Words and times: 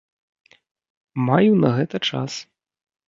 Маю 1.27 1.51
на 1.63 1.69
гэта 1.77 1.97
час. 2.09 2.31